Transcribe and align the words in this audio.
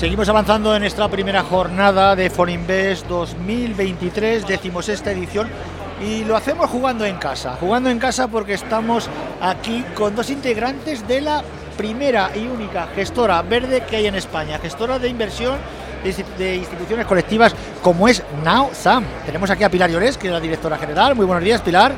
Seguimos 0.00 0.30
avanzando 0.30 0.74
en 0.74 0.82
esta 0.82 1.06
primera 1.10 1.42
jornada 1.42 2.16
de 2.16 2.30
Forinvest 2.30 3.06
2023, 3.06 4.46
decimosexta 4.46 5.12
edición. 5.12 5.46
Y 6.02 6.24
lo 6.24 6.38
hacemos 6.38 6.70
jugando 6.70 7.04
en 7.04 7.16
casa, 7.16 7.58
jugando 7.60 7.90
en 7.90 7.98
casa 7.98 8.26
porque 8.26 8.54
estamos 8.54 9.10
aquí 9.42 9.84
con 9.94 10.16
dos 10.16 10.30
integrantes 10.30 11.06
de 11.06 11.20
la 11.20 11.44
primera 11.76 12.30
y 12.34 12.46
única 12.46 12.86
gestora 12.94 13.42
verde 13.42 13.82
que 13.82 13.96
hay 13.96 14.06
en 14.06 14.14
España, 14.14 14.58
gestora 14.58 14.98
de 14.98 15.10
inversión 15.10 15.58
de 16.38 16.56
instituciones 16.56 17.04
colectivas 17.04 17.54
como 17.82 18.08
es 18.08 18.22
Now 18.42 18.70
Sam. 18.72 19.04
Tenemos 19.26 19.50
aquí 19.50 19.64
a 19.64 19.68
Pilar 19.68 19.90
Llores, 19.90 20.16
que 20.16 20.28
es 20.28 20.32
la 20.32 20.40
directora 20.40 20.78
general. 20.78 21.14
Muy 21.14 21.26
buenos 21.26 21.44
días, 21.44 21.60
Pilar. 21.60 21.92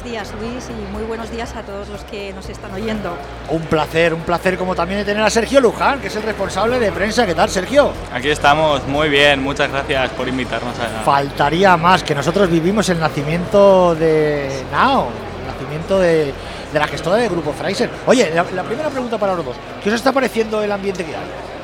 Buenos 0.00 0.12
días, 0.12 0.34
Luis, 0.40 0.64
y 0.70 0.92
muy 0.92 1.02
buenos 1.02 1.30
días 1.30 1.54
a 1.54 1.62
todos 1.62 1.90
los 1.90 2.02
que 2.04 2.32
nos 2.32 2.48
están 2.48 2.72
oyendo. 2.72 3.14
Un 3.50 3.60
placer, 3.60 4.14
un 4.14 4.22
placer 4.22 4.56
como 4.56 4.74
también 4.74 5.00
de 5.00 5.04
tener 5.04 5.22
a 5.22 5.28
Sergio 5.28 5.60
Luján, 5.60 6.00
que 6.00 6.06
es 6.06 6.16
el 6.16 6.22
responsable 6.22 6.78
de 6.78 6.90
prensa. 6.90 7.26
¿Qué 7.26 7.34
tal, 7.34 7.50
Sergio? 7.50 7.92
Aquí 8.10 8.30
estamos, 8.30 8.86
muy 8.88 9.10
bien, 9.10 9.42
muchas 9.42 9.70
gracias 9.70 10.08
por 10.12 10.26
invitarnos 10.26 10.74
a... 10.78 11.04
Faltaría 11.04 11.76
más, 11.76 12.02
que 12.02 12.14
nosotros 12.14 12.50
vivimos 12.50 12.88
el 12.88 12.98
nacimiento 12.98 13.94
de 13.94 14.64
Now, 14.72 15.08
el 15.42 15.46
nacimiento 15.52 15.98
de, 15.98 16.32
la 16.72 16.86
gestora 16.86 17.16
del 17.16 17.28
Grupo 17.28 17.52
Fraser. 17.52 17.90
Oye, 18.06 18.30
la, 18.34 18.46
la 18.54 18.62
primera 18.62 18.88
pregunta 18.88 19.18
para 19.18 19.34
los 19.34 19.44
dos, 19.44 19.56
¿qué 19.84 19.90
os 19.90 19.96
está 19.96 20.12
pareciendo 20.12 20.62
el 20.62 20.72
ambiente 20.72 21.04
que 21.04 21.14
hay? 21.14 21.59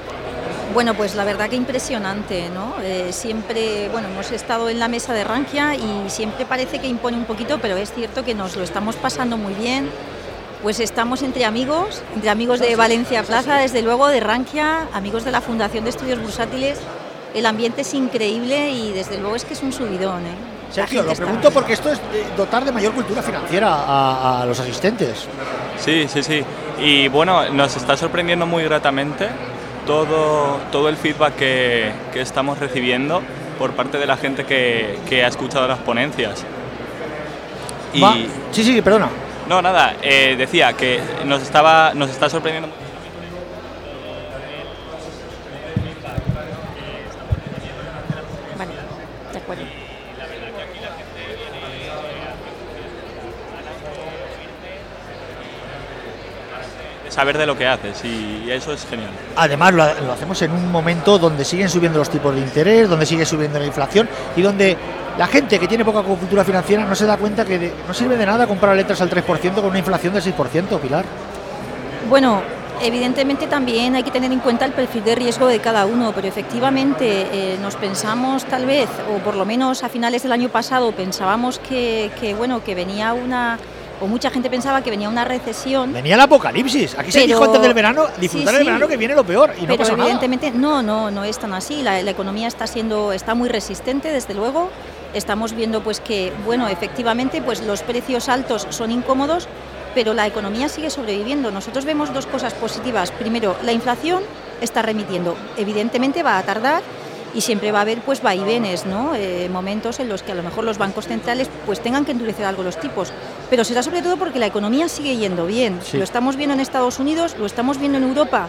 Bueno, 0.76 0.92
pues 0.92 1.14
la 1.14 1.24
verdad 1.24 1.48
que 1.48 1.56
impresionante, 1.56 2.50
¿no? 2.50 2.74
Eh, 2.82 3.10
siempre, 3.10 3.88
bueno, 3.88 4.08
hemos 4.08 4.30
estado 4.30 4.68
en 4.68 4.78
la 4.78 4.88
mesa 4.88 5.14
de 5.14 5.24
Rankia 5.24 5.74
y 5.74 6.10
siempre 6.10 6.44
parece 6.44 6.80
que 6.80 6.86
impone 6.86 7.16
un 7.16 7.24
poquito, 7.24 7.58
pero 7.62 7.78
es 7.78 7.90
cierto 7.94 8.26
que 8.26 8.34
nos 8.34 8.56
lo 8.56 8.62
estamos 8.62 8.94
pasando 8.96 9.38
muy 9.38 9.54
bien. 9.54 9.88
Pues 10.62 10.78
estamos 10.78 11.22
entre 11.22 11.46
amigos, 11.46 12.02
entre 12.14 12.28
amigos 12.28 12.60
de 12.60 12.76
Valencia 12.76 13.22
Plaza, 13.22 13.56
desde 13.56 13.80
luego 13.80 14.08
de 14.08 14.20
Rankia, 14.20 14.88
amigos 14.92 15.24
de 15.24 15.30
la 15.30 15.40
Fundación 15.40 15.84
de 15.84 15.88
Estudios 15.88 16.20
Bursátiles. 16.20 16.78
El 17.32 17.46
ambiente 17.46 17.80
es 17.80 17.94
increíble 17.94 18.70
y 18.72 18.92
desde 18.92 19.16
luego 19.16 19.34
es 19.34 19.46
que 19.46 19.54
es 19.54 19.62
un 19.62 19.72
subidón. 19.72 20.26
¿eh? 20.26 20.36
Sergio, 20.70 21.04
lo 21.04 21.14
pregunto 21.14 21.50
porque 21.52 21.72
esto 21.72 21.90
es 21.90 21.98
dotar 22.36 22.66
de 22.66 22.72
mayor 22.72 22.92
cultura 22.92 23.22
financiera 23.22 23.72
a, 23.72 24.42
a, 24.42 24.44
los 24.44 24.60
asistentes. 24.60 25.26
Sí, 25.78 26.06
sí, 26.06 26.22
sí. 26.22 26.44
Y 26.78 27.08
bueno, 27.08 27.48
nos 27.48 27.74
está 27.78 27.96
sorprendiendo 27.96 28.44
muy 28.44 28.64
gratamente 28.64 29.30
todo, 29.86 30.58
todo 30.70 30.88
el 30.88 30.96
feedback 30.96 31.36
que, 31.36 31.92
que 32.12 32.20
estamos 32.20 32.58
recibiendo 32.58 33.22
por 33.58 33.72
parte 33.72 33.98
de 33.98 34.06
la 34.06 34.16
gente 34.16 34.44
que, 34.44 34.98
que 35.08 35.24
ha 35.24 35.28
escuchado 35.28 35.66
las 35.66 35.78
ponencias. 35.78 36.44
Y... 37.94 38.02
Sí, 38.50 38.64
sí, 38.64 38.82
perdona. 38.82 39.08
No, 39.48 39.62
nada, 39.62 39.94
eh, 40.02 40.34
decía 40.36 40.72
que 40.72 41.00
nos, 41.24 41.40
estaba, 41.40 41.92
nos 41.94 42.10
está 42.10 42.28
sorprendiendo 42.28 42.68
saber 57.08 57.38
de 57.38 57.46
lo 57.46 57.56
que 57.56 57.66
haces 57.66 58.04
y 58.04 58.50
eso 58.50 58.72
es 58.72 58.86
genial. 58.86 59.10
Además 59.36 59.74
lo, 59.74 59.82
hacemos 60.12 60.40
en 60.42 60.52
un 60.52 60.70
momento 60.70 61.18
donde 61.18 61.44
siguen 61.44 61.68
subiendo 61.68 61.98
los 61.98 62.10
tipos 62.10 62.34
de 62.34 62.40
interés, 62.40 62.88
donde 62.88 63.06
sigue 63.06 63.24
subiendo 63.24 63.58
la 63.58 63.66
inflación 63.66 64.08
y 64.36 64.42
donde 64.42 64.76
la 65.18 65.26
gente 65.26 65.58
que 65.58 65.66
tiene 65.66 65.84
poca 65.84 66.02
cultura 66.02 66.44
financiera 66.44 66.84
no 66.84 66.94
se 66.94 67.06
da 67.06 67.16
cuenta 67.16 67.44
que 67.44 67.72
no 67.86 67.94
sirve 67.94 68.16
de 68.16 68.26
nada 68.26 68.46
comprar 68.46 68.76
letras 68.76 69.00
al 69.00 69.10
3% 69.10 69.54
con 69.54 69.66
una 69.66 69.78
inflación 69.78 70.12
del 70.12 70.22
6%, 70.22 70.80
Pilar. 70.80 71.04
Bueno, 72.08 72.42
Evidentemente 72.82 73.46
también 73.46 73.96
hay 73.96 74.02
que 74.02 74.10
tener 74.10 74.30
en 74.30 74.40
cuenta 74.40 74.66
el 74.66 74.72
perfil 74.72 75.02
de 75.02 75.14
riesgo 75.14 75.46
de 75.46 75.60
cada 75.60 75.86
uno, 75.86 76.12
pero 76.14 76.28
efectivamente 76.28 77.26
eh, 77.32 77.58
nos 77.62 77.74
pensamos 77.74 78.44
tal 78.44 78.66
vez, 78.66 78.88
o 79.10 79.18
por 79.20 79.34
lo 79.34 79.46
menos 79.46 79.82
a 79.82 79.88
finales 79.88 80.22
del 80.22 80.32
año 80.32 80.50
pasado 80.50 80.92
pensábamos 80.92 81.58
que, 81.58 82.10
que 82.20 82.34
bueno 82.34 82.62
que 82.62 82.74
venía 82.74 83.14
una 83.14 83.58
o 84.00 84.06
mucha 84.06 84.30
gente 84.30 84.50
pensaba 84.50 84.82
que 84.82 84.90
venía 84.90 85.08
una 85.08 85.24
recesión. 85.24 85.92
Venía 85.92 86.14
el 86.14 86.20
apocalipsis. 86.20 86.98
Aquí 86.98 87.12
se 87.12 87.26
dijo 87.26 87.42
antes 87.42 87.62
del 87.62 87.74
verano, 87.74 88.06
disfrutar 88.20 88.54
el 88.56 88.64
verano 88.64 88.88
que 88.88 88.96
viene 88.96 89.14
lo 89.14 89.24
peor. 89.24 89.54
Y 89.60 89.66
pero 89.66 89.86
evidentemente 89.86 90.50
no, 90.50 90.82
no, 90.82 91.10
no 91.10 91.24
es 91.24 91.38
tan 91.38 91.54
así. 91.54 91.82
La, 91.82 92.00
economía 92.00 92.48
está 92.48 92.66
siendo, 92.66 93.12
está 93.12 93.34
muy 93.34 93.48
resistente, 93.48 94.12
desde 94.12 94.34
luego. 94.34 94.70
Estamos 95.14 95.54
viendo 95.54 95.82
pues 95.82 96.00
que, 96.00 96.32
bueno, 96.44 96.68
efectivamente, 96.68 97.40
pues 97.40 97.62
los 97.62 97.82
precios 97.82 98.28
altos 98.28 98.66
son 98.70 98.90
incómodos, 98.90 99.48
pero 99.94 100.12
la 100.14 100.26
economía 100.26 100.68
sigue 100.68 100.90
sobreviviendo. 100.90 101.50
Nosotros 101.50 101.84
vemos 101.84 102.12
dos 102.12 102.26
cosas 102.26 102.52
positivas. 102.54 103.10
Primero, 103.12 103.56
la 103.64 103.72
inflación 103.72 104.22
está 104.60 104.82
remitiendo. 104.82 105.36
Evidentemente 105.56 106.22
va 106.22 106.38
a 106.38 106.42
tardar 106.42 106.82
y 107.36 107.42
siempre 107.42 107.70
va 107.70 107.80
a 107.80 107.82
haber 107.82 108.00
pues 108.00 108.22
vaivenes, 108.22 108.86
¿no? 108.86 109.14
Eh, 109.14 109.50
momentos 109.52 110.00
en 110.00 110.08
los 110.08 110.22
que 110.22 110.32
a 110.32 110.34
lo 110.34 110.42
mejor 110.42 110.64
los 110.64 110.78
bancos 110.78 111.06
centrales 111.06 111.50
pues 111.66 111.80
tengan 111.80 112.06
que 112.06 112.12
endurecer 112.12 112.46
algo 112.46 112.62
los 112.62 112.80
tipos, 112.80 113.12
pero 113.50 113.62
será 113.62 113.82
sobre 113.82 114.00
todo 114.00 114.16
porque 114.16 114.38
la 114.38 114.46
economía 114.46 114.88
sigue 114.88 115.18
yendo 115.18 115.44
bien. 115.44 115.78
Lo 115.92 116.02
estamos 116.02 116.36
viendo 116.36 116.54
en 116.54 116.60
Estados 116.60 116.98
Unidos, 116.98 117.36
lo 117.38 117.44
estamos 117.44 117.78
viendo 117.78 117.98
en 117.98 118.04
Europa, 118.04 118.48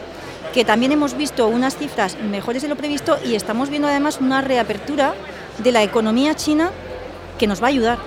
que 0.53 0.63
también 0.63 0.93
hemos 0.93 1.17
visto 1.17 1.49
unas 1.49 1.75
cifras 1.75 2.17
mejores 2.17 2.61
de 2.61 2.69
lo 2.69 2.77
previsto 2.77 3.17
y 3.25 3.35
estamos 3.35 3.69
viendo 3.69 3.89
además 3.89 4.19
una 4.21 4.39
reapertura 4.39 5.13
de 5.57 5.71
la 5.73 5.83
economía 5.83 6.33
china 6.35 6.71
que 7.37 7.45
nos 7.45 7.61
va 7.61 7.65
a 7.65 7.69
ayudar. 7.69 7.97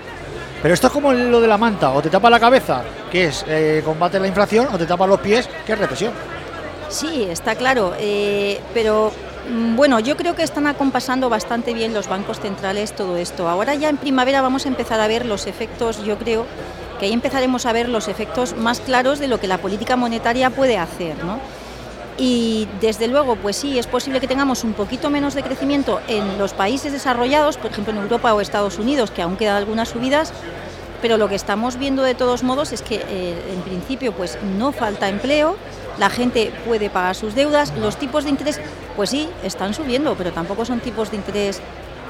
Pero 0.62 0.72
esto 0.72 0.86
es 0.86 0.92
como 0.94 1.12
lo 1.12 1.42
de 1.42 1.48
la 1.48 1.58
manta, 1.58 1.90
o 1.90 2.00
te 2.00 2.08
tapa 2.08 2.30
la 2.30 2.40
cabeza, 2.40 2.82
que 3.10 3.26
es 3.26 3.44
eh, 3.46 3.82
combate 3.84 4.18
la 4.18 4.26
inflación, 4.26 4.68
o 4.72 4.78
te 4.78 4.86
tapa 4.86 5.06
los 5.06 5.20
pies, 5.20 5.48
que 5.66 5.72
es 5.72 5.78
recesión. 5.78 6.12
Sí, 6.88 7.26
está 7.30 7.54
claro, 7.54 7.94
eh, 7.98 8.60
pero 8.74 9.12
bueno, 9.50 10.00
yo 10.00 10.16
creo 10.16 10.34
que 10.34 10.42
están 10.42 10.66
acompasando 10.66 11.28
bastante 11.28 11.74
bien 11.74 11.94
los 11.94 12.08
bancos 12.08 12.40
centrales 12.40 12.94
todo 12.94 13.16
esto. 13.16 13.48
Ahora 13.48 13.74
ya 13.74 13.88
en 13.88 13.96
primavera 13.96 14.42
vamos 14.42 14.66
a 14.66 14.68
empezar 14.68 15.00
a 15.00 15.08
ver 15.08 15.26
los 15.26 15.46
efectos, 15.46 16.04
yo 16.04 16.18
creo 16.18 16.46
que 16.98 17.06
ahí 17.06 17.12
empezaremos 17.12 17.66
a 17.66 17.72
ver 17.72 17.88
los 17.88 18.08
efectos 18.08 18.56
más 18.56 18.80
claros 18.80 19.18
de 19.18 19.28
lo 19.28 19.40
que 19.40 19.48
la 19.48 19.58
política 19.58 19.96
monetaria 19.96 20.50
puede 20.50 20.78
hacer. 20.78 21.24
¿no? 21.24 21.40
Y 22.18 22.68
desde 22.80 23.08
luego, 23.08 23.36
pues 23.36 23.56
sí, 23.56 23.78
es 23.78 23.86
posible 23.86 24.20
que 24.20 24.28
tengamos 24.28 24.62
un 24.62 24.74
poquito 24.74 25.08
menos 25.08 25.34
de 25.34 25.42
crecimiento 25.42 26.00
en 26.06 26.38
los 26.38 26.52
países 26.52 26.92
desarrollados, 26.92 27.56
por 27.56 27.70
ejemplo 27.70 27.92
en 27.92 28.00
Europa 28.00 28.34
o 28.34 28.40
Estados 28.40 28.78
Unidos, 28.78 29.10
que 29.10 29.22
aún 29.22 29.36
quedan 29.36 29.56
algunas 29.56 29.88
subidas, 29.88 30.32
pero 31.00 31.16
lo 31.16 31.28
que 31.28 31.34
estamos 31.34 31.78
viendo 31.78 32.02
de 32.02 32.14
todos 32.14 32.42
modos 32.42 32.72
es 32.72 32.82
que 32.82 32.96
eh, 32.96 33.52
en 33.54 33.62
principio 33.62 34.12
pues 34.12 34.38
no 34.58 34.72
falta 34.72 35.08
empleo, 35.08 35.56
la 35.98 36.10
gente 36.10 36.52
puede 36.66 36.90
pagar 36.90 37.14
sus 37.14 37.34
deudas, 37.34 37.72
los 37.78 37.96
tipos 37.96 38.24
de 38.24 38.30
interés, 38.30 38.60
pues 39.00 39.08
sí, 39.08 39.26
están 39.42 39.72
subiendo, 39.72 40.14
pero 40.14 40.30
tampoco 40.30 40.62
son 40.62 40.78
tipos 40.80 41.10
de 41.10 41.16
interés 41.16 41.58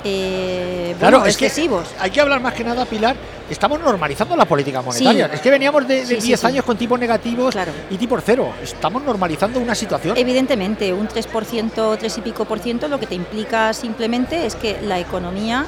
eh, 0.02 0.96
claro, 0.98 1.24
excesivos. 1.24 1.86
hay 2.00 2.10
que 2.10 2.20
hablar 2.20 2.40
más 2.40 2.52
que 2.52 2.64
nada, 2.64 2.84
Pilar, 2.84 3.14
estamos 3.48 3.78
normalizando 3.78 4.34
la 4.34 4.44
política 4.44 4.82
monetaria. 4.82 5.26
Es 5.32 5.40
que 5.40 5.52
veníamos 5.52 5.86
de 5.86 6.04
10 6.04 6.44
años 6.46 6.64
con 6.64 6.76
tipos 6.76 6.98
negativos 6.98 7.54
y 7.90 7.96
tipos 7.96 8.20
cero. 8.26 8.54
Estamos 8.60 9.04
normalizando 9.04 9.60
una 9.60 9.76
situación. 9.76 10.16
Evidentemente, 10.16 10.92
un 10.92 11.06
3%, 11.06 11.96
3 11.96 12.18
y 12.18 12.20
pico 12.22 12.44
por 12.44 12.58
ciento, 12.58 12.88
lo 12.88 12.98
que 12.98 13.06
te 13.06 13.14
implica 13.14 13.72
simplemente 13.72 14.44
es 14.44 14.56
que 14.56 14.80
la 14.82 14.98
economía 14.98 15.66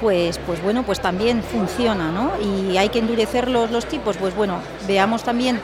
pues, 0.00 0.38
pues 0.46 0.62
bueno, 0.62 0.84
pues 0.84 1.00
también 1.00 1.42
funciona, 1.42 2.12
¿no? 2.12 2.30
Y 2.40 2.76
hay 2.76 2.88
que 2.88 3.00
endurecer 3.00 3.48
los, 3.48 3.72
los 3.72 3.86
tipos, 3.86 4.16
pues 4.16 4.36
bueno, 4.36 4.60
veamos 4.86 5.24
también 5.24 5.60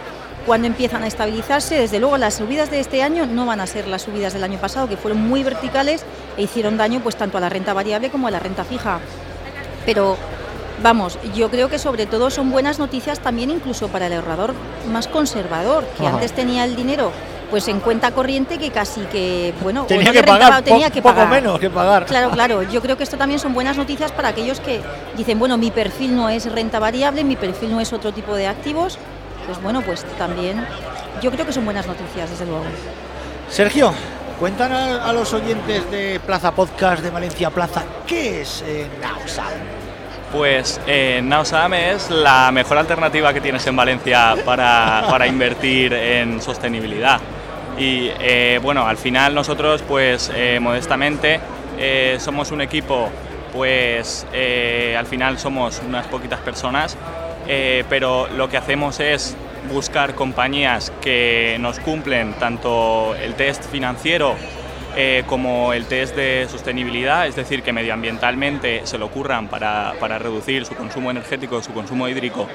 cuando 0.48 0.66
empiezan 0.66 1.02
a 1.02 1.06
estabilizarse. 1.06 1.78
Desde 1.78 2.00
luego 2.00 2.16
las 2.16 2.34
subidas 2.34 2.70
de 2.70 2.80
este 2.80 3.02
año 3.02 3.26
no 3.26 3.44
van 3.44 3.60
a 3.60 3.66
ser 3.66 3.86
las 3.86 4.02
subidas 4.02 4.32
del 4.32 4.42
año 4.42 4.58
pasado, 4.58 4.88
que 4.88 4.96
fueron 4.96 5.20
muy 5.20 5.44
verticales 5.44 6.04
e 6.38 6.42
hicieron 6.42 6.78
daño 6.78 7.00
pues 7.00 7.16
tanto 7.16 7.36
a 7.36 7.40
la 7.40 7.50
renta 7.50 7.74
variable 7.74 8.10
como 8.10 8.28
a 8.28 8.30
la 8.30 8.40
renta 8.40 8.64
fija. 8.64 8.98
Pero 9.84 10.16
vamos, 10.82 11.18
yo 11.34 11.50
creo 11.50 11.68
que 11.68 11.78
sobre 11.78 12.06
todo 12.06 12.30
son 12.30 12.50
buenas 12.50 12.78
noticias 12.78 13.20
también 13.20 13.50
incluso 13.50 13.88
para 13.88 14.06
el 14.06 14.14
ahorrador 14.14 14.54
más 14.90 15.06
conservador, 15.06 15.84
que 15.98 16.06
antes 16.06 16.32
tenía 16.32 16.64
el 16.64 16.74
dinero 16.74 17.12
pues 17.50 17.66
en 17.68 17.80
cuenta 17.80 18.10
corriente 18.10 18.58
que 18.58 18.70
casi 18.70 19.00
que 19.02 19.54
bueno 19.62 19.84
tenía 19.84 20.12
que 20.12 20.22
pagar 20.22 20.62
tenía 20.62 20.90
que 20.90 21.00
poco 21.00 21.24
menos 21.24 21.58
que 21.58 21.70
pagar 21.70 22.04
claro 22.04 22.28
claro 22.28 22.62
yo 22.70 22.82
creo 22.82 22.98
que 22.98 23.04
esto 23.04 23.16
también 23.16 23.40
son 23.40 23.54
buenas 23.54 23.78
noticias 23.78 24.12
para 24.12 24.28
aquellos 24.28 24.60
que 24.60 24.82
dicen 25.16 25.38
bueno 25.38 25.56
mi 25.56 25.70
perfil 25.70 26.14
no 26.14 26.28
es 26.28 26.44
renta 26.52 26.78
variable 26.78 27.24
mi 27.24 27.36
perfil 27.36 27.72
no 27.72 27.80
es 27.80 27.94
otro 27.94 28.12
tipo 28.12 28.34
de 28.34 28.48
activos 28.48 28.98
pues 29.48 29.62
bueno, 29.62 29.80
pues 29.80 30.04
también 30.18 30.62
yo 31.22 31.30
creo 31.30 31.46
que 31.46 31.54
son 31.54 31.64
buenas 31.64 31.86
noticias, 31.86 32.28
desde 32.28 32.44
luego. 32.44 32.64
Sergio, 33.48 33.94
cuéntanos 34.38 35.00
a, 35.00 35.10
los 35.14 35.32
oyentes 35.32 35.90
de 35.90 36.20
Plaza 36.20 36.52
Podcast 36.52 37.02
de 37.02 37.08
Valencia 37.08 37.48
Plaza, 37.48 37.82
¿qué 38.06 38.42
es 38.42 38.62
eh, 38.66 38.86
Nausam? 39.00 39.46
Pues 40.30 40.78
eh, 40.86 41.22
Nausam 41.24 41.72
es 41.72 42.10
la 42.10 42.52
mejor 42.52 42.76
alternativa 42.76 43.32
que 43.32 43.40
tienes 43.40 43.66
en 43.66 43.74
Valencia 43.74 44.36
para, 44.44 45.26
invertir 45.26 45.94
en 45.94 46.42
sostenibilidad. 46.42 47.18
Y 47.78 48.10
eh, 48.20 48.60
bueno, 48.62 48.86
al 48.86 48.98
final 48.98 49.34
nosotros 49.34 49.82
pues 49.88 50.30
eh, 50.34 50.58
modestamente 50.60 51.40
somos 52.18 52.50
un 52.50 52.60
equipo, 52.60 53.08
pues 53.52 54.26
al 54.98 55.06
final 55.06 55.38
somos 55.38 55.80
unas 55.86 56.06
poquitas 56.08 56.40
personas 56.40 56.98
eh, 57.48 57.84
pero 57.88 58.28
lo 58.28 58.48
que 58.48 58.58
hacemos 58.58 59.00
es 59.00 59.36
buscar 59.72 60.14
compañías 60.14 60.92
que 61.00 61.56
nos 61.60 61.80
cumplen 61.80 62.34
tanto 62.34 63.14
el 63.16 63.34
test 63.34 63.64
financiero 63.64 64.36
eh, 64.96 65.24
como 65.26 65.72
el 65.72 65.86
test 65.86 66.14
de 66.14 66.46
sostenibilidad, 66.50 67.26
es 67.26 67.36
decir, 67.36 67.62
que 67.62 67.72
medioambientalmente 67.72 68.82
se 68.84 68.98
lo 68.98 69.06
ocurran 69.06 69.48
para, 69.48 69.94
para 69.98 70.18
reducir 70.18 70.64
su 70.64 70.74
consumo 70.74 71.10
energético, 71.10 71.62
su 71.62 71.72
consumo 71.72 72.08
hídrico 72.08 72.48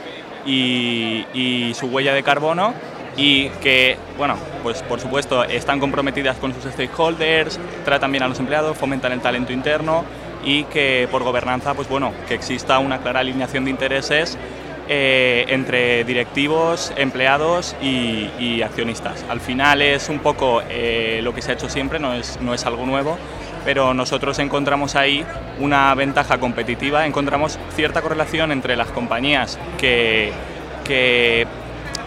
y, 0.46 1.26
y 1.34 1.74
su 1.74 1.88
huella 1.88 2.14
de 2.14 2.24
carbono 2.24 2.74
y 3.16 3.50
que, 3.62 3.98
bueno, 4.18 4.36
pues 4.64 4.82
por 4.84 5.00
supuesto 5.00 5.44
están 5.44 5.80
comprometidas 5.80 6.38
con 6.38 6.54
sus 6.54 6.72
stakeholders, 6.72 7.60
tratan 7.86 8.12
bien 8.12 8.24
a 8.24 8.28
los 8.28 8.40
empleados, 8.40 8.78
fomentan 8.78 9.12
el 9.12 9.22
talento 9.22 9.54
interno 9.54 10.04
y 10.44 10.64
que 10.66 11.08
por 11.12 11.24
gobernanza, 11.24 11.74
pues 11.74 11.88
bueno, 11.88 12.12
que 12.28 12.34
exista 12.34 12.80
una 12.80 13.00
clara 13.00 13.22
alineación 13.22 13.66
de 13.66 13.72
intereses 13.72 14.38
eh, 14.88 15.46
entre 15.50 16.04
directivos, 16.04 16.92
empleados 16.96 17.76
y, 17.82 18.62
accionistas. 18.62 19.26
Al 19.30 19.40
final 19.40 19.82
es 19.82 20.10
un 20.10 20.20
poco 20.20 20.62
eh, 20.70 21.20
lo 21.24 21.34
que 21.34 21.42
se 21.42 21.52
ha 21.52 21.54
hecho 21.54 21.70
siempre, 21.70 22.00
no 22.00 22.14
es, 22.14 22.40
no 22.42 22.54
es 22.54 22.66
algo 22.66 22.86
nuevo, 22.86 23.18
pero 23.66 23.94
nosotros 23.94 24.40
encontramos 24.40 24.96
ahí 24.96 25.26
una 25.60 25.94
ventaja 25.96 26.38
competitiva, 26.38 27.06
encontramos 27.06 27.60
cierta 27.76 28.02
correlación 28.02 28.52
entre 28.52 28.76
las 28.76 28.88
compañías 28.88 29.60
que, 29.78 30.32
que 30.84 31.48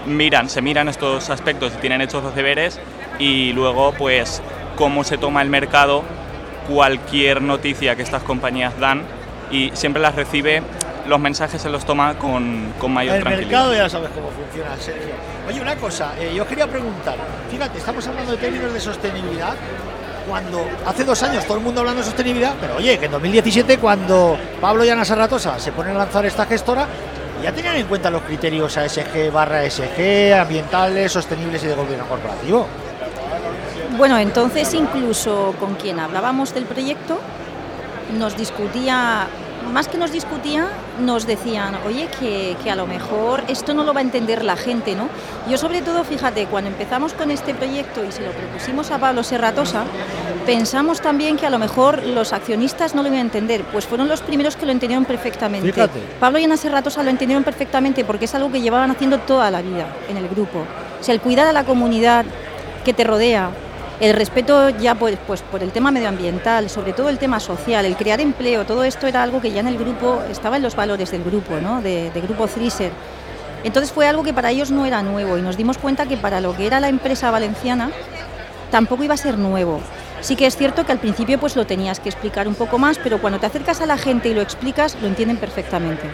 miran, 0.06 0.48
se 0.48 0.62
miran 0.62 0.88
estos 0.88 1.30
aspectos 1.30 1.72
y 1.76 1.80
tienen 1.80 2.00
hechos 2.00 2.22
los 2.22 2.34
deberes 2.34 2.78
y 3.18 3.52
luego 3.52 3.92
pues 3.92 4.42
cómo 4.76 5.04
se 5.04 5.18
toma 5.18 5.42
el 5.42 5.48
mercado 5.48 6.04
cualquier 6.68 7.42
noticia 7.42 7.96
que 7.96 8.02
estas 8.02 8.22
compañías 8.22 8.78
dan 8.78 9.02
y 9.50 9.70
siempre 9.74 10.02
las 10.02 10.14
recibe, 10.14 10.62
los 11.06 11.20
mensajes 11.20 11.60
se 11.60 11.68
los 11.70 11.84
toma 11.84 12.14
con, 12.18 12.72
con 12.78 12.92
mayor 12.92 13.16
el 13.16 13.22
tranquilidad. 13.22 13.62
El 13.62 13.68
mercado 13.68 13.74
ya 13.74 13.88
sabes 13.88 14.10
cómo 14.10 14.30
funciona, 14.30 14.76
Sergio. 14.78 15.14
Oye, 15.48 15.60
una 15.60 15.76
cosa, 15.76 16.12
eh, 16.18 16.32
yo 16.34 16.46
quería 16.46 16.66
preguntar, 16.66 17.16
fíjate, 17.50 17.78
estamos 17.78 18.06
hablando 18.06 18.32
de 18.32 18.38
términos 18.38 18.72
de 18.72 18.80
sostenibilidad, 18.80 19.54
cuando 20.28 20.66
hace 20.84 21.04
dos 21.04 21.22
años 21.22 21.44
todo 21.44 21.58
el 21.58 21.62
mundo 21.62 21.80
hablando 21.80 22.00
de 22.00 22.06
sostenibilidad, 22.06 22.54
pero 22.60 22.76
oye, 22.76 22.98
que 22.98 23.06
en 23.06 23.12
2017 23.12 23.78
cuando 23.78 24.36
Pablo 24.60 24.84
y 24.84 24.90
Ana 24.90 25.04
Serratosa 25.04 25.58
se 25.58 25.72
ponen 25.72 25.94
a 25.94 25.98
lanzar 26.00 26.26
esta 26.26 26.46
gestora, 26.46 26.86
ya 27.42 27.52
tenían 27.52 27.76
en 27.76 27.86
cuenta 27.86 28.10
los 28.10 28.22
criterios 28.22 28.76
ASG 28.76 29.30
barra 29.32 29.68
SG, 29.70 30.34
ambientales, 30.34 31.12
sostenibles 31.12 31.62
y 31.62 31.66
de 31.66 31.74
gobierno 31.74 32.06
corporativo. 32.06 32.66
Bueno, 33.96 34.18
entonces 34.18 34.74
incluso 34.74 35.54
con 35.60 35.76
quien 35.76 36.00
hablábamos 36.00 36.52
del 36.52 36.64
proyecto 36.64 37.18
nos 38.18 38.36
discutía, 38.36 39.26
más 39.72 39.88
que 39.88 39.98
nos 39.98 40.12
discutía, 40.12 40.68
nos 41.00 41.26
decían, 41.26 41.76
oye, 41.86 42.08
que, 42.18 42.56
que, 42.62 42.70
a 42.70 42.76
lo 42.76 42.86
mejor 42.86 43.44
esto 43.48 43.74
no 43.74 43.84
lo 43.84 43.92
va 43.92 44.00
a 44.00 44.02
entender 44.02 44.44
la 44.44 44.56
gente, 44.56 44.94
¿no? 44.94 45.08
Yo 45.48 45.58
sobre 45.58 45.82
todo, 45.82 46.04
fíjate, 46.04 46.46
cuando 46.46 46.70
empezamos 46.70 47.12
con 47.12 47.30
este 47.30 47.54
proyecto 47.54 48.04
y 48.04 48.12
se 48.12 48.22
lo 48.22 48.30
propusimos 48.32 48.90
a 48.90 48.98
Pablo 48.98 49.22
Serratosa, 49.22 49.84
pensamos 50.44 51.00
también 51.00 51.36
que 51.36 51.46
a 51.46 51.50
lo 51.50 51.58
mejor 51.58 52.02
los 52.04 52.32
accionistas 52.32 52.94
no 52.94 53.02
lo 53.02 53.08
iban 53.08 53.18
a 53.18 53.22
entender, 53.22 53.64
pues 53.64 53.86
fueron 53.86 54.08
los 54.08 54.20
primeros 54.20 54.56
que 54.56 54.66
lo 54.66 54.72
entendieron 54.72 55.04
perfectamente. 55.04 55.72
Fíjate. 55.72 56.00
Pablo 56.20 56.38
y 56.38 56.44
Ana 56.44 56.56
Serratosa 56.56 57.02
lo 57.02 57.10
entendieron 57.10 57.44
perfectamente 57.44 58.04
porque 58.04 58.26
es 58.26 58.34
algo 58.34 58.50
que 58.50 58.60
llevaban 58.60 58.90
haciendo 58.90 59.18
toda 59.18 59.50
la 59.50 59.62
vida 59.62 59.86
en 60.08 60.16
el 60.16 60.28
grupo. 60.28 60.64
O 61.00 61.04
sea, 61.04 61.14
el 61.14 61.20
cuidar 61.20 61.46
a 61.46 61.52
la 61.52 61.64
comunidad 61.64 62.24
que 62.84 62.92
te 62.92 63.04
rodea, 63.04 63.50
el 64.00 64.14
respeto 64.14 64.68
ya 64.70 64.94
pues, 64.94 65.18
pues, 65.26 65.42
por 65.42 65.62
el 65.62 65.72
tema 65.72 65.90
medioambiental, 65.90 66.68
sobre 66.68 66.92
todo 66.92 67.08
el 67.08 67.18
tema 67.18 67.40
social, 67.40 67.84
el 67.84 67.96
crear 67.96 68.20
empleo, 68.20 68.66
todo 68.66 68.84
esto 68.84 69.06
era 69.06 69.22
algo 69.22 69.40
que 69.40 69.52
ya 69.52 69.60
en 69.60 69.68
el 69.68 69.78
grupo 69.78 70.22
estaba 70.30 70.56
en 70.56 70.62
los 70.62 70.76
valores 70.76 71.10
del 71.10 71.24
grupo, 71.24 71.56
¿no? 71.62 71.80
de, 71.80 72.10
de 72.10 72.20
Grupo 72.20 72.46
Thriser. 72.46 72.92
Entonces 73.64 73.90
fue 73.90 74.06
algo 74.06 74.22
que 74.22 74.34
para 74.34 74.50
ellos 74.50 74.70
no 74.70 74.84
era 74.84 75.02
nuevo 75.02 75.38
y 75.38 75.42
nos 75.42 75.56
dimos 75.56 75.78
cuenta 75.78 76.06
que 76.06 76.16
para 76.16 76.40
lo 76.40 76.54
que 76.54 76.66
era 76.66 76.78
la 76.78 76.88
empresa 76.88 77.30
valenciana 77.30 77.90
tampoco 78.70 79.02
iba 79.02 79.14
a 79.14 79.18
ser 79.18 79.38
nuevo. 79.38 79.80
Sí 80.20 80.36
que 80.36 80.46
es 80.46 80.56
cierto 80.56 80.84
que 80.84 80.92
al 80.92 80.98
principio 80.98 81.38
pues 81.38 81.56
lo 81.56 81.66
tenías 81.66 81.98
que 81.98 82.08
explicar 82.08 82.48
un 82.48 82.54
poco 82.54 82.78
más, 82.78 82.98
pero 82.98 83.20
cuando 83.20 83.40
te 83.40 83.46
acercas 83.46 83.80
a 83.80 83.86
la 83.86 83.96
gente 83.96 84.28
y 84.28 84.34
lo 84.34 84.42
explicas, 84.42 84.96
lo 85.00 85.08
entienden 85.08 85.38
perfectamente. 85.38 86.04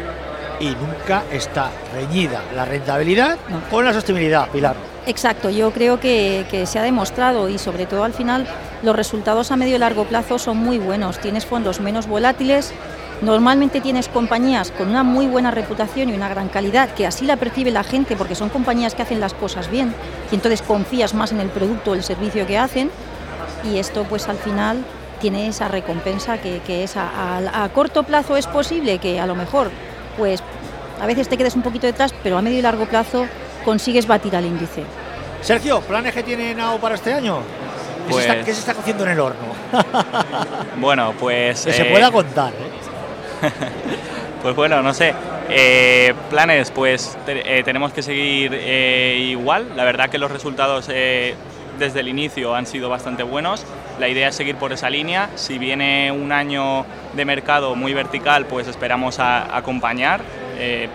Y 0.61 0.67
nunca 0.67 1.25
está 1.33 1.71
reñida 1.93 2.43
la 2.55 2.65
rentabilidad 2.65 3.37
no. 3.49 3.61
con 3.69 3.85
la 3.85 3.93
sostenibilidad, 3.93 4.49
Pilar. 4.49 4.92
Exacto, 5.05 5.51
yo 5.51 5.73
creo 5.73 5.99
que, 5.99 6.65
se 6.67 6.79
ha 6.79 6.83
demostrado 6.83 7.49
y 7.49 7.59
sobre 7.59 7.87
todo 7.87 8.05
al 8.05 8.13
final 8.13 8.47
los 8.83 8.95
resultados 8.95 9.51
a 9.51 9.57
medio 9.57 9.75
y 9.75 9.79
largo 9.79 10.05
plazo 10.05 10.39
son 10.39 10.59
muy 10.59 10.79
buenos. 10.79 11.19
Tienes 11.19 11.45
fondos 11.45 11.81
menos 11.81 12.07
volátiles, 12.07 12.73
normalmente 13.21 13.81
tienes 13.81 14.07
compañías 14.07 14.71
con 14.71 14.89
una 14.89 15.03
muy 15.03 15.27
buena 15.27 15.51
reputación 15.51 16.09
y 16.09 16.13
una 16.13 16.29
gran 16.29 16.49
calidad, 16.49 16.91
que 16.95 17.05
así 17.05 17.27
la 17.27 17.37
percibe 17.37 17.73
la 17.73 17.83
gente 17.83 18.15
porque 18.15 18.37
son 18.37 18.49
compañías 18.49 18.95
que 18.95 19.03
hacen 19.03 19.19
las 19.19 19.35
cosas 19.35 19.69
bien 19.69 19.93
y 20.31 20.37
entonces 20.37 20.63
confías 20.63 21.15
más 21.15 21.33
en 21.33 21.41
el 21.41 21.49
producto 21.49 21.93
o 21.93 21.95
el 21.95 22.05
servicio 22.05 22.47
que 22.47 22.59
hacen 22.59 22.89
y 23.73 23.79
esto 23.79 24.05
pues 24.09 24.29
al 24.29 24.37
final 24.37 24.85
tiene 25.21 25.49
esa 25.49 25.67
recompensa 25.67 26.39
que, 26.39 26.61
que 26.65 26.85
es 26.85 26.97
a, 26.97 27.09
a, 27.09 27.65
a 27.65 27.69
corto 27.71 28.05
plazo 28.05 28.37
es 28.37 28.47
posible 28.47 28.99
que 28.99 29.19
a 29.19 29.27
lo 29.27 29.35
mejor 29.35 29.71
pues 30.17 30.43
a 31.01 31.07
veces 31.07 31.29
te 31.29 31.37
quedes 31.37 31.57
un 31.57 31.63
poquito 31.63 31.89
detrás, 31.89 32.15
pero 32.23 32.39
a 32.39 32.43
medio 32.43 32.61
y 32.61 32.63
largo 32.63 32.87
plazo 32.87 33.27
consigues 33.63 34.07
batir 34.07 34.35
al 34.37 34.45
índice. 34.47 34.85
Sergio, 35.41 35.81
¿planes 35.81 36.15
que 36.15 36.23
tiene 36.23 36.55
NAO 36.55 36.79
para 36.79 36.95
este 36.95 37.13
año? 37.13 37.39
¿Qué, 38.07 38.13
Pues- 38.13 38.25
se, 38.25 38.31
está, 38.33 38.45
qué 38.45 38.53
se 38.53 38.61
está 38.61 38.75
cociendo 38.75 39.05
en 39.05 39.11
el 39.13 39.21
horno? 39.21 39.47
Bueno, 40.79 41.15
pues... 41.19 41.65
que 41.65 41.73
se 41.73 41.83
eh, 41.83 41.91
pueda 41.91 42.11
contar, 42.11 42.53
¿eh? 42.53 43.51
Pues 44.43 44.57
bueno, 44.57 44.83
no 44.83 44.93
sé. 44.93 45.15
Eh, 45.49 46.15
planes, 46.31 46.73
pues 46.73 47.17
te- 47.25 47.59
eh, 47.59 47.63
tenemos 47.63 47.93
que 47.93 48.03
seguir 48.03 48.51
eh, 48.55 49.17
igual. 49.31 49.69
La 49.77 49.85
verdad 49.85 50.11
que 50.11 50.19
los 50.19 50.33
resultados 50.33 50.89
eh, 50.93 51.37
desde 51.79 52.01
el 52.01 52.09
inicio 52.09 52.53
han 52.55 52.67
sido 52.67 52.89
bastante 52.89 53.23
buenos. 53.23 53.65
La 54.01 54.09
idea 54.09 54.29
es 54.29 54.35
seguir 54.35 54.57
por 54.57 54.73
esa 54.73 54.91
línea. 54.91 55.31
Si 55.37 55.59
viene 55.59 56.11
un 56.11 56.33
año 56.33 56.85
de 57.13 57.25
mercado 57.25 57.77
muy 57.77 57.95
vertical, 57.95 58.47
pues 58.47 58.67
esperamos 58.67 59.21
a- 59.21 59.57
acompañar. 59.57 60.23
Eh, 60.59 60.89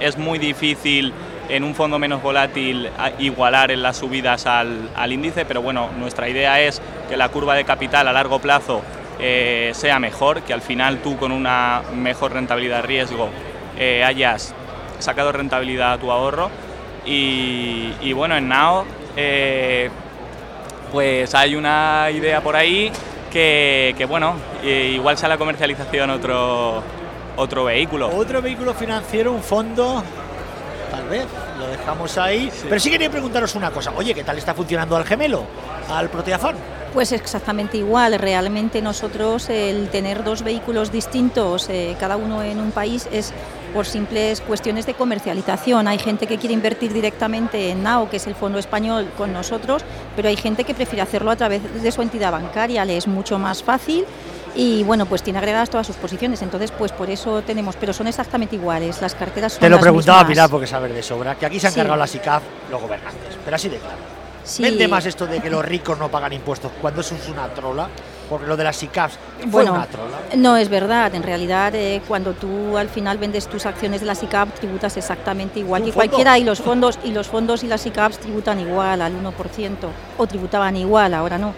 es 0.00 0.16
muy 0.16 0.38
difícil 0.38 1.12
en 1.48 1.64
un 1.64 1.74
fondo 1.74 1.98
menos 1.98 2.22
volátil 2.22 2.90
igualar 3.18 3.70
en 3.70 3.82
las 3.82 3.98
subidas 3.98 4.46
al, 4.46 4.90
al 4.94 5.12
índice, 5.12 5.44
pero 5.44 5.62
bueno, 5.62 5.90
nuestra 5.98 6.28
idea 6.28 6.60
es 6.60 6.80
que 7.08 7.16
la 7.16 7.28
curva 7.28 7.54
de 7.54 7.64
capital 7.64 8.08
a 8.08 8.12
largo 8.12 8.38
plazo 8.38 8.82
eh, 9.18 9.72
sea 9.74 9.98
mejor, 9.98 10.42
que 10.42 10.52
al 10.52 10.60
final 10.60 10.98
tú 10.98 11.16
con 11.16 11.32
una 11.32 11.82
mejor 11.94 12.32
rentabilidad 12.32 12.82
de 12.82 12.82
riesgo 12.82 13.30
eh, 13.78 14.04
hayas 14.04 14.54
sacado 14.98 15.32
rentabilidad 15.32 15.94
a 15.94 15.98
tu 15.98 16.10
ahorro. 16.10 16.50
Y, 17.08 18.12
bueno, 18.14 18.36
en 18.36 18.48
NAO 18.48 18.84
eh, 19.16 19.88
pues 20.90 21.32
hay 21.36 21.54
una 21.54 22.08
idea 22.12 22.40
por 22.40 22.56
ahí 22.56 22.90
que, 23.30 23.94
que, 23.96 24.04
bueno, 24.06 24.34
igual 24.64 25.16
sea 25.16 25.28
la 25.28 25.38
comercialización 25.38 26.10
otro, 26.10 26.82
otro 27.36 27.64
vehículo. 27.64 28.08
Otro 28.08 28.42
vehículo 28.42 28.74
financiero, 28.74 29.32
un 29.32 29.42
fondo, 29.42 30.02
tal 31.06 31.18
vez, 31.18 31.26
lo 31.58 31.66
dejamos 31.68 32.18
ahí. 32.18 32.50
Pero 32.68 32.80
sí 32.80 32.90
quería 32.90 33.10
preguntaros 33.10 33.54
una 33.54 33.70
cosa. 33.70 33.92
Oye, 33.96 34.14
¿qué 34.14 34.24
tal 34.24 34.38
está 34.38 34.54
funcionando 34.54 34.96
al 34.96 35.04
gemelo, 35.04 35.44
al 35.88 36.08
Proteafan? 36.08 36.56
Pues 36.92 37.12
exactamente 37.12 37.76
igual. 37.76 38.18
Realmente 38.18 38.82
nosotros 38.82 39.48
el 39.50 39.88
tener 39.88 40.24
dos 40.24 40.42
vehículos 40.42 40.90
distintos, 40.90 41.68
eh, 41.68 41.96
cada 42.00 42.16
uno 42.16 42.42
en 42.42 42.58
un 42.58 42.72
país, 42.72 43.08
es 43.12 43.32
por 43.74 43.86
simples 43.86 44.40
cuestiones 44.40 44.86
de 44.86 44.94
comercialización. 44.94 45.86
Hay 45.86 45.98
gente 45.98 46.26
que 46.26 46.38
quiere 46.38 46.54
invertir 46.54 46.92
directamente 46.92 47.70
en 47.70 47.82
NAO, 47.82 48.08
que 48.08 48.16
es 48.16 48.26
el 48.26 48.34
fondo 48.34 48.58
español, 48.58 49.08
con 49.16 49.32
nosotros, 49.32 49.82
pero 50.16 50.28
hay 50.28 50.36
gente 50.36 50.64
que 50.64 50.74
prefiere 50.74 51.02
hacerlo 51.02 51.30
a 51.30 51.36
través 51.36 51.82
de 51.82 51.92
su 51.92 52.02
entidad 52.02 52.32
bancaria, 52.32 52.84
le 52.84 52.96
es 52.96 53.06
mucho 53.06 53.38
más 53.38 53.62
fácil 53.62 54.06
y 54.56 54.82
bueno, 54.84 55.06
pues 55.06 55.22
tiene 55.22 55.38
agregadas 55.38 55.70
todas 55.70 55.86
sus 55.86 55.96
posiciones. 55.96 56.40
Entonces, 56.42 56.70
pues 56.72 56.90
por 56.92 57.10
eso 57.10 57.42
tenemos, 57.42 57.76
pero 57.76 57.92
son 57.92 58.06
exactamente 58.06 58.56
iguales. 58.56 59.00
Las 59.02 59.14
carteras 59.14 59.52
son 59.52 59.60
Te 59.60 59.68
lo 59.68 59.76
las 59.76 59.82
preguntaba, 59.82 60.18
mismas. 60.20 60.30
Pilar, 60.32 60.50
porque 60.50 60.66
saber 60.66 60.92
de 60.94 61.02
sobra, 61.02 61.34
que 61.34 61.46
aquí 61.46 61.60
se 61.60 61.66
han 61.66 61.72
Sí. 61.74 61.78
cargado 61.80 61.98
la 61.98 62.06
SICAF 62.06 62.42
los 62.70 62.80
gobernantes, 62.80 63.36
pero 63.44 63.56
así 63.56 63.68
de 63.68 63.76
claro. 63.78 64.16
Sí. 64.44 64.62
Vende 64.62 64.86
más 64.86 65.04
esto 65.06 65.26
de 65.26 65.40
que 65.40 65.50
los 65.50 65.64
ricos 65.64 65.98
no 65.98 66.08
pagan 66.08 66.32
impuestos 66.32 66.70
cuando 66.80 67.00
eso 67.00 67.16
es 67.16 67.28
una 67.28 67.48
trola, 67.48 67.88
porque 68.30 68.46
lo 68.46 68.56
de 68.56 68.62
las 68.62 68.76
SICAFs 68.76 69.18
fue 69.40 69.46
Bueno, 69.50 69.72
una 69.74 69.86
trola. 69.86 70.18
no 70.36 70.56
es 70.56 70.68
verdad. 70.68 71.12
En 71.16 71.24
realidad, 71.24 71.74
eh, 71.74 72.00
cuando 72.06 72.32
tú 72.32 72.78
al 72.78 72.88
final 72.88 73.18
vendes 73.18 73.48
tus 73.48 73.66
acciones 73.66 74.00
de 74.00 74.06
la 74.06 74.14
SICAP, 74.14 74.54
tributas 74.54 74.96
exactamente 74.96 75.58
igual 75.58 75.82
¿Un 75.82 75.88
que 75.88 75.94
cualquiera 75.94 76.38
y 76.38 76.44
los 76.44 76.60
fondos 76.60 76.96
y 77.02 77.10
los 77.10 77.26
fondos 77.26 77.64
y 77.64 77.66
las 77.66 77.80
SICAPs 77.80 78.18
tributan 78.20 78.60
igual 78.60 79.02
al 79.02 79.14
1% 79.14 79.88
o 80.16 80.26
tributaban 80.28 80.76
igual, 80.76 81.12
ahora 81.14 81.38
no. 81.38 81.52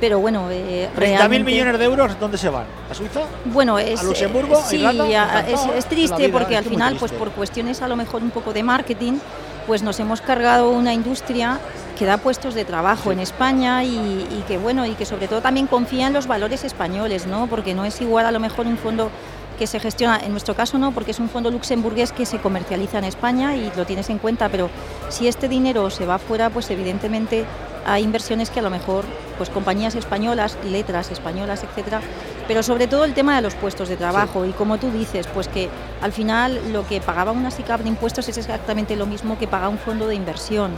Pero 0.00 0.18
bueno, 0.18 0.48
eh, 0.50 0.88
30.000 0.96 0.98
realmente- 1.18 1.44
millones 1.44 1.78
de 1.78 1.84
euros, 1.84 2.18
¿dónde 2.18 2.38
se 2.38 2.48
van? 2.48 2.64
¿A 2.90 2.94
Suiza? 2.94 3.20
Bueno, 3.44 3.78
es, 3.78 4.00
¿A 4.00 4.04
Luxemburgo? 4.04 4.54
eh, 4.58 4.62
sí, 4.66 4.76
¿Irlanda? 4.76 5.04
a- 5.04 5.40
es, 5.40 5.48
Encantado, 5.50 5.74
es 5.74 5.84
triste 5.86 6.16
vida, 6.26 6.32
porque 6.32 6.56
al 6.56 6.64
final, 6.64 6.96
pues 6.98 7.12
por 7.12 7.30
cuestiones 7.32 7.82
a 7.82 7.88
lo 7.88 7.96
mejor 7.96 8.22
un 8.22 8.30
poco 8.30 8.52
de 8.52 8.62
marketing, 8.62 9.18
pues 9.66 9.82
nos 9.82 10.00
hemos 10.00 10.20
cargado 10.22 10.70
una 10.70 10.94
industria 10.94 11.58
que 11.98 12.06
da 12.06 12.16
puestos 12.16 12.54
de 12.54 12.64
trabajo 12.64 13.12
en 13.12 13.20
España 13.20 13.84
y, 13.84 13.88
y 13.90 14.44
que 14.48 14.56
bueno 14.56 14.86
y 14.86 14.92
que 14.94 15.04
sobre 15.04 15.28
todo 15.28 15.42
también 15.42 15.66
confía 15.66 16.06
en 16.06 16.14
los 16.14 16.26
valores 16.26 16.64
españoles, 16.64 17.26
¿no? 17.26 17.46
Porque 17.46 17.74
no 17.74 17.84
es 17.84 18.00
igual 18.00 18.24
a 18.24 18.30
lo 18.32 18.40
mejor 18.40 18.66
un 18.66 18.78
fondo 18.78 19.10
que 19.58 19.66
se 19.66 19.78
gestiona, 19.78 20.18
en 20.24 20.30
nuestro 20.30 20.54
caso 20.54 20.78
no, 20.78 20.92
porque 20.92 21.10
es 21.10 21.18
un 21.18 21.28
fondo 21.28 21.50
luxemburgués 21.50 22.12
que 22.12 22.24
se 22.24 22.38
comercializa 22.38 22.96
en 22.96 23.04
España 23.04 23.54
y 23.54 23.70
lo 23.76 23.84
tienes 23.84 24.08
en 24.08 24.16
cuenta, 24.16 24.48
pero 24.48 24.70
si 25.10 25.28
este 25.28 25.46
dinero 25.48 25.90
se 25.90 26.06
va 26.06 26.16
fuera, 26.18 26.48
pues 26.48 26.70
evidentemente 26.70 27.44
hay 27.86 28.02
inversiones 28.02 28.50
que 28.50 28.60
a 28.60 28.62
lo 28.62 28.70
mejor, 28.70 29.04
pues 29.38 29.50
compañías 29.50 29.94
españolas, 29.94 30.58
letras 30.64 31.10
españolas, 31.10 31.64
etcétera, 31.64 32.00
pero 32.46 32.62
sobre 32.62 32.86
todo 32.86 33.04
el 33.04 33.14
tema 33.14 33.36
de 33.36 33.42
los 33.42 33.54
puestos 33.54 33.88
de 33.88 33.96
trabajo 33.96 34.44
y 34.44 34.52
como 34.52 34.78
tú 34.78 34.90
dices, 34.90 35.26
pues 35.28 35.48
que 35.48 35.68
al 36.02 36.12
final 36.12 36.72
lo 36.72 36.86
que 36.86 37.00
pagaba 37.00 37.32
una 37.32 37.50
SICAP 37.50 37.82
de 37.82 37.88
impuestos 37.88 38.28
es 38.28 38.38
exactamente 38.38 38.96
lo 38.96 39.06
mismo 39.06 39.38
que 39.38 39.46
paga 39.46 39.68
un 39.68 39.78
fondo 39.78 40.06
de 40.06 40.14
inversión. 40.14 40.72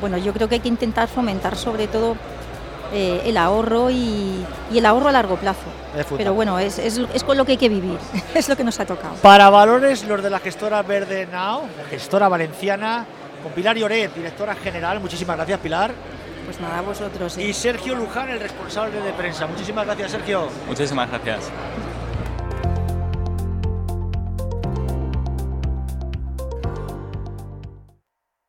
Bueno, 0.00 0.16
yo 0.16 0.32
creo 0.32 0.48
que 0.48 0.56
hay 0.56 0.60
que 0.60 0.68
intentar 0.68 1.08
fomentar 1.08 1.56
sobre 1.56 1.86
todo 1.86 2.16
eh, 2.92 3.22
el 3.24 3.36
ahorro 3.36 3.90
y, 3.90 4.44
el 4.72 4.86
ahorro 4.86 5.08
a 5.08 5.12
largo 5.12 5.36
plazo. 5.36 5.60
Pero 6.16 6.34
bueno, 6.34 6.58
es, 6.58 6.78
es, 6.78 7.24
con 7.24 7.36
lo 7.36 7.44
que 7.44 7.52
hay 7.52 7.58
que 7.58 7.68
vivir, 7.68 7.98
es 8.34 8.48
lo 8.48 8.56
que 8.56 8.64
nos 8.64 8.78
ha 8.80 8.86
tocado. 8.86 9.14
Para 9.16 9.50
valores, 9.50 10.06
los 10.06 10.22
de 10.22 10.30
la 10.30 10.38
gestora 10.38 10.82
Verde 10.82 11.26
Now, 11.30 11.62
gestora 11.90 12.28
valenciana, 12.28 13.06
con 13.42 13.52
Pilar 13.52 13.76
Lloret, 13.76 14.14
directora 14.14 14.54
general, 14.54 15.00
muchísimas 15.00 15.36
gracias 15.36 15.60
Pilar. 15.60 15.92
Pues 16.44 16.60
nada, 16.60 16.80
vosotros. 16.80 17.38
Y 17.38 17.52
Sergio 17.52 17.94
Luján, 17.94 18.28
el 18.30 18.40
responsable 18.40 19.00
de 19.00 19.12
prensa. 19.12 19.46
Muchísimas 19.46 19.86
gracias, 19.86 20.10
Sergio. 20.10 20.48
Muchísimas 20.66 21.08
gracias. 21.08 21.50